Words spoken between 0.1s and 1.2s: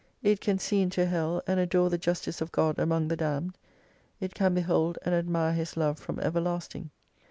It can see into